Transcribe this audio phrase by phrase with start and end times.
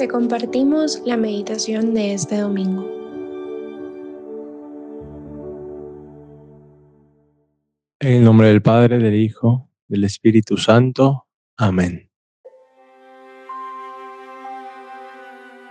[0.00, 2.88] Te compartimos la meditación de este domingo.
[7.98, 11.26] En el nombre del Padre, del Hijo, del Espíritu Santo.
[11.58, 12.08] Amén.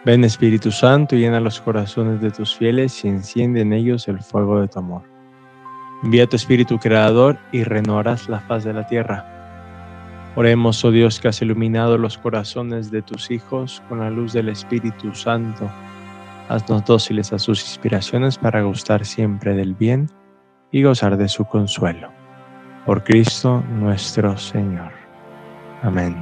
[0.05, 4.61] Ven Espíritu Santo llena los corazones de tus fieles y enciende en ellos el fuego
[4.61, 5.02] de tu amor.
[6.04, 9.39] Envía tu Espíritu Creador y renovarás la faz de la tierra.
[10.36, 14.50] Oremos, oh Dios, que has iluminado los corazones de tus hijos con la luz del
[14.50, 15.69] Espíritu Santo.
[16.47, 20.10] Haznos dóciles a sus inspiraciones para gustar siempre del bien
[20.71, 22.10] y gozar de su consuelo.
[22.86, 24.92] Por Cristo nuestro Señor.
[25.82, 26.15] Amén.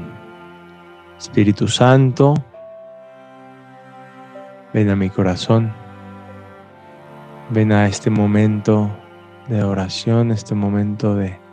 [1.18, 2.34] Espíritu Santo,
[4.74, 5.72] ven a mi corazón.
[7.50, 8.90] Ven a este momento
[9.48, 11.47] de oración, este momento de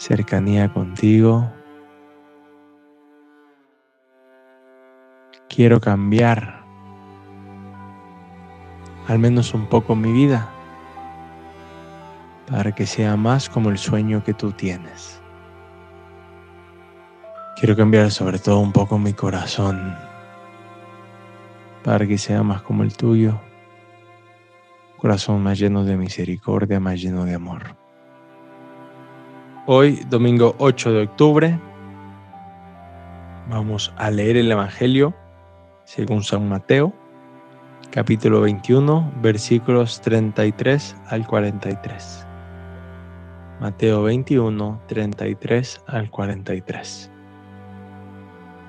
[0.00, 1.46] cercanía contigo.
[5.60, 6.64] quiero cambiar
[9.08, 10.48] al menos un poco mi vida
[12.48, 15.20] para que sea más como el sueño que tú tienes.
[17.56, 19.94] Quiero cambiar sobre todo un poco mi corazón
[21.84, 23.38] para que sea más como el tuyo.
[24.96, 27.79] corazón más lleno de misericordia, más lleno de amor.
[29.72, 31.60] Hoy, domingo 8 de octubre,
[33.48, 35.14] vamos a leer el Evangelio
[35.84, 36.92] según San Mateo,
[37.92, 42.26] capítulo 21, versículos 33 al 43.
[43.60, 47.12] Mateo 21, 33 al 43.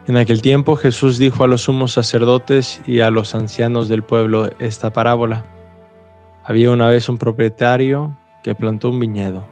[0.05, 4.51] En aquel tiempo Jesús dijo a los sumos sacerdotes y a los ancianos del pueblo
[4.59, 5.47] esta parábola.
[6.43, 9.50] Había una vez un propietario que plantó un viñedo.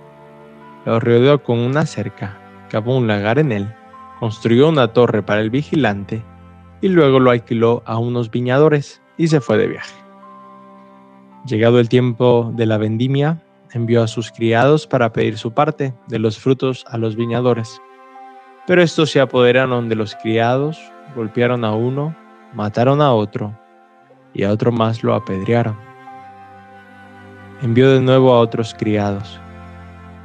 [0.85, 2.37] Lo rodeó con una cerca,
[2.69, 3.73] cavó un lagar en él,
[4.19, 6.23] construyó una torre para el vigilante
[6.81, 9.95] y luego lo alquiló a unos viñadores y se fue de viaje.
[11.45, 13.41] Llegado el tiempo de la vendimia,
[13.71, 17.81] envió a sus criados para pedir su parte de los frutos a los viñadores.
[18.67, 20.79] Pero estos se apoderaron de los criados,
[21.15, 22.15] golpearon a uno,
[22.53, 23.57] mataron a otro,
[24.33, 25.77] y a otro más lo apedrearon.
[27.61, 29.39] Envió de nuevo a otros criados,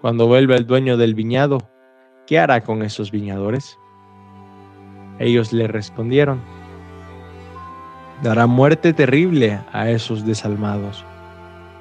[0.00, 1.58] cuando vuelva el dueño del viñado,
[2.26, 3.78] ¿qué hará con esos viñadores?
[5.18, 6.40] Ellos le respondieron,
[8.22, 11.04] dará muerte terrible a esos desalmados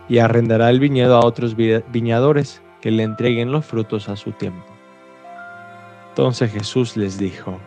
[0.09, 4.66] y arrendará el viñedo a otros viñadores que le entreguen los frutos a su tiempo.
[6.09, 7.59] Entonces Jesús les dijo,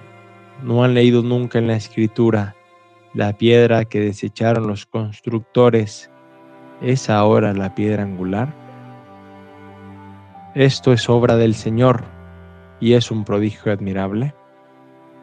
[0.62, 2.56] ¿no han leído nunca en la escritura
[3.14, 6.10] la piedra que desecharon los constructores
[6.80, 8.69] es ahora la piedra angular?
[10.54, 12.02] Esto es obra del Señor
[12.80, 14.34] y es un prodigio admirable.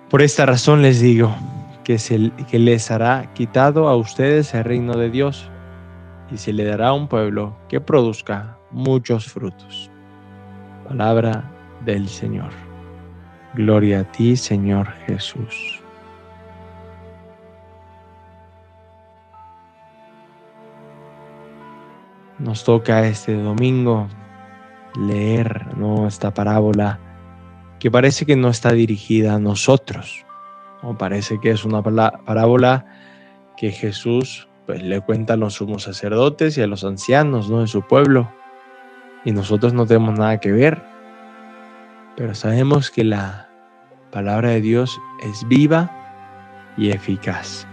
[0.10, 1.36] Por esta razón les digo
[1.84, 5.52] que, se, que les hará quitado a ustedes el reino de Dios
[6.32, 9.92] y se le dará un pueblo que produzca muchos frutos.
[10.88, 11.44] Palabra
[11.84, 12.52] del Señor.
[13.54, 15.82] Gloria a ti, Señor Jesús.
[22.40, 24.08] Nos toca este domingo
[24.98, 25.68] leer
[26.08, 27.00] esta parábola
[27.80, 30.26] que parece que no está dirigida a nosotros.
[30.82, 32.86] O parece que es una parábola
[33.56, 37.62] que Jesús pues, le cuenta a los sumos sacerdotes y a los ancianos ¿no?
[37.62, 38.32] de su pueblo.
[39.26, 40.82] Y nosotros no tenemos nada que ver.
[42.16, 43.50] Pero sabemos que la
[44.12, 45.92] palabra de Dios es viva
[46.78, 47.68] y eficaz.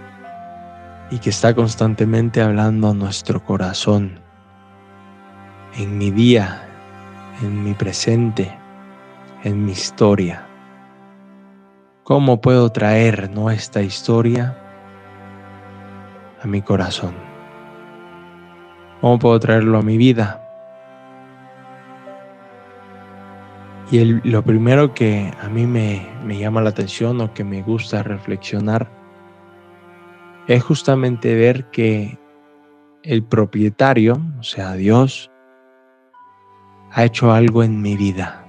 [1.11, 4.21] Y que está constantemente hablando a nuestro corazón.
[5.77, 6.74] En mi día,
[7.43, 8.59] en mi presente
[9.45, 10.47] en mi historia.
[12.03, 14.59] ¿Cómo puedo traer nuestra historia
[16.43, 17.15] a mi corazón?
[19.01, 20.41] ¿Cómo puedo traerlo a mi vida?
[23.91, 28.03] Y lo primero que a mí me, me llama la atención o que me gusta
[28.03, 28.91] reflexionar
[30.49, 32.19] es justamente ver que
[33.03, 35.31] el propietario, o sea, Dios,
[36.93, 38.45] ha hecho algo en mi vida.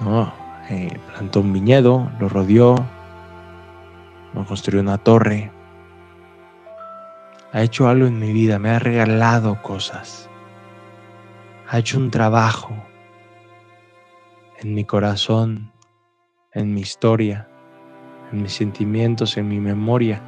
[0.00, 0.32] ¿no?
[0.70, 2.76] Eh, plantó un viñedo, lo rodeó,
[4.34, 5.50] me construyó una torre,
[7.52, 10.28] ha hecho algo en mi vida, me ha regalado cosas,
[11.68, 12.74] ha hecho un trabajo
[14.60, 15.72] en mi corazón,
[16.52, 17.48] en mi historia,
[18.32, 20.20] en mis sentimientos, en mi memoria.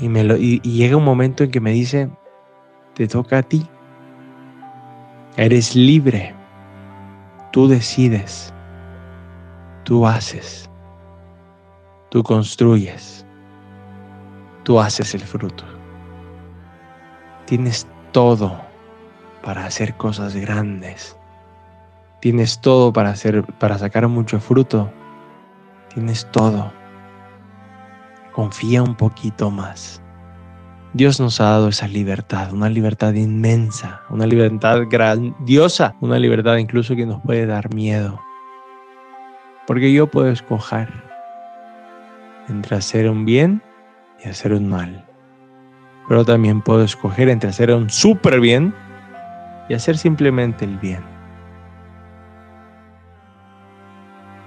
[0.00, 2.10] Y, me lo, y, llega un momento en que me dice,
[2.94, 3.66] te toca a ti.
[5.36, 6.34] Eres libre.
[7.52, 8.52] Tú decides.
[9.84, 10.70] Tú haces.
[12.10, 13.26] Tú construyes.
[14.62, 15.64] Tú haces el fruto.
[17.46, 18.60] Tienes todo
[19.42, 21.16] para hacer cosas grandes.
[22.20, 24.90] Tienes todo para hacer para sacar mucho fruto.
[25.92, 26.72] Tienes todo.
[28.32, 30.03] Confía un poquito más.
[30.94, 36.94] Dios nos ha dado esa libertad, una libertad inmensa, una libertad grandiosa, una libertad incluso
[36.94, 38.22] que nos puede dar miedo.
[39.66, 40.88] Porque yo puedo escoger
[42.48, 43.60] entre hacer un bien
[44.24, 45.04] y hacer un mal.
[46.06, 48.72] Pero también puedo escoger entre hacer un súper bien
[49.68, 51.02] y hacer simplemente el bien.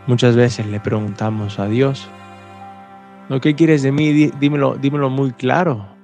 [0.06, 2.08] Muchas veces le preguntamos a Dios,
[3.28, 4.14] ¿no qué quieres de mí?
[4.40, 5.97] Dímelo, dímelo muy claro.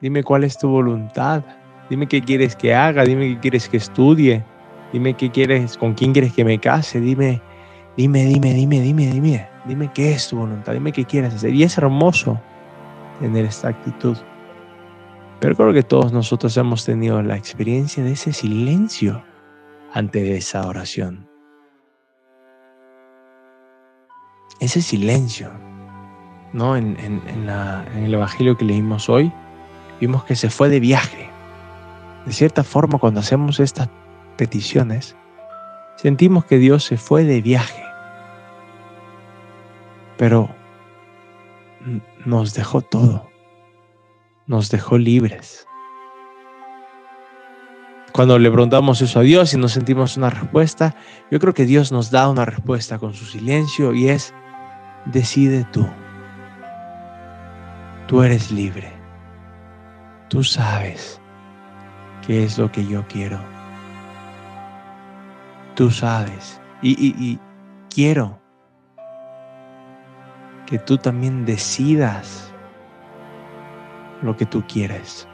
[0.00, 1.42] Dime cuál es tu voluntad.
[1.88, 4.44] Dime qué quieres que haga, dime qué quieres que estudie.
[4.92, 7.00] Dime qué quieres, con quién quieres que me case.
[7.00, 7.40] Dime,
[7.96, 9.48] dime, dime, dime, dime, dime.
[9.66, 11.54] Dime qué es tu voluntad, dime qué quieres hacer.
[11.54, 12.40] Y es hermoso
[13.20, 14.16] tener esta actitud.
[15.38, 19.22] Pero creo que todos nosotros hemos tenido la experiencia de ese silencio
[19.92, 21.28] ante esa oración.
[24.60, 25.50] Ese silencio,
[26.52, 26.76] ¿no?
[26.76, 29.32] En, en el Evangelio que leímos hoy,
[30.00, 31.30] vimos que se fue de viaje.
[32.26, 33.88] De cierta forma, cuando hacemos estas
[34.36, 35.16] peticiones,
[35.96, 37.82] sentimos que Dios se fue de viaje.
[40.16, 40.50] Pero
[42.24, 43.30] nos dejó todo
[44.50, 45.64] nos dejó libres.
[48.12, 50.96] Cuando le preguntamos eso a Dios y nos sentimos una respuesta,
[51.30, 54.34] yo creo que Dios nos da una respuesta con su silencio y es,
[55.06, 55.88] decide tú.
[58.08, 58.99] Tú eres libre.
[60.30, 61.20] Tú sabes
[62.24, 63.40] qué es lo que yo quiero.
[65.74, 66.60] Tú sabes.
[66.82, 67.36] Y, y
[67.92, 68.38] quiero
[70.66, 72.54] que tú también decidas
[74.22, 75.26] lo que tú quieres.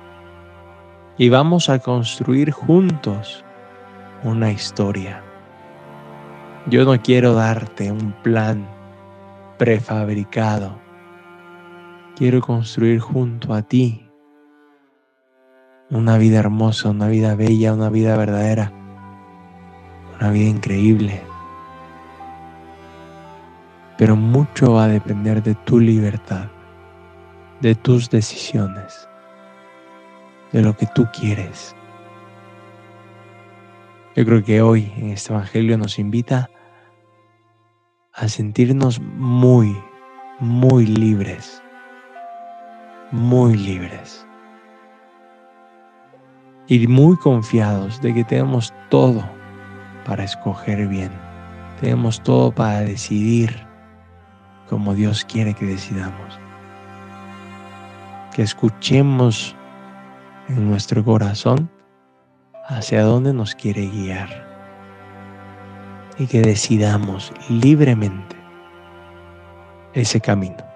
[1.18, 3.44] Y vamos a construir juntos
[4.24, 5.22] una historia.
[6.68, 8.66] Yo no quiero darte un plan
[9.58, 10.78] prefabricado.
[12.16, 14.05] Quiero construir junto a ti
[15.90, 18.72] una vida hermosa, una vida bella, una vida verdadera,
[20.18, 21.22] una vida increíble.
[23.96, 26.48] Pero mucho va a depender de tu libertad
[27.60, 29.08] de tus decisiones,
[30.52, 31.74] de lo que tú quieres.
[34.14, 36.50] Yo creo que hoy en este Evangelio nos invita
[38.12, 39.76] a sentirnos muy,
[40.40, 41.62] muy libres,
[43.10, 44.26] muy libres
[46.68, 49.24] y muy confiados de que tenemos todo
[50.04, 51.12] para escoger bien,
[51.80, 53.66] tenemos todo para decidir
[54.68, 56.40] como Dios quiere que decidamos
[58.36, 59.56] que escuchemos
[60.50, 61.70] en nuestro corazón
[62.68, 64.28] hacia dónde nos quiere guiar
[66.18, 68.36] y que decidamos libremente
[69.94, 70.75] ese camino.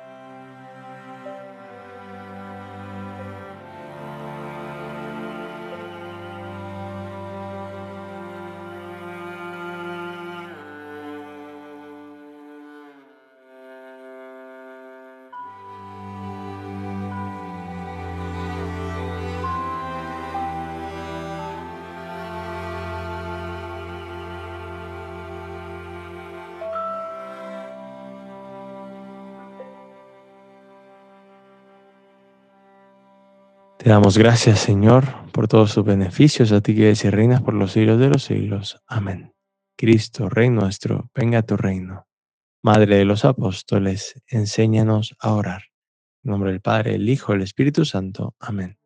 [33.82, 37.54] Te damos gracias, Señor, por todos sus beneficios, a ti que eres y reinas por
[37.54, 38.78] los siglos de los siglos.
[38.87, 39.32] Amén.
[39.75, 42.06] Cristo, Rey nuestro, venga a tu reino.
[42.62, 45.62] Madre de los apóstoles, enséñanos a orar.
[46.22, 48.34] En nombre del Padre, el Hijo, el Espíritu Santo.
[48.38, 48.76] Amén.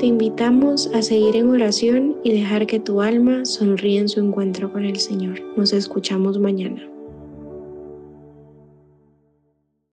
[0.00, 4.72] Te invitamos a seguir en oración y dejar que tu alma sonríe en su encuentro
[4.72, 5.40] con el Señor.
[5.56, 6.97] Nos escuchamos mañana.